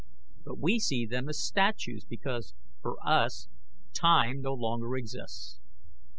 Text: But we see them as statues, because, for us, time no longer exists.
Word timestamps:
But 0.43 0.57
we 0.57 0.79
see 0.79 1.05
them 1.05 1.29
as 1.29 1.37
statues, 1.39 2.05
because, 2.05 2.55
for 2.81 2.97
us, 3.07 3.49
time 3.93 4.41
no 4.41 4.55
longer 4.55 4.97
exists. 4.97 5.59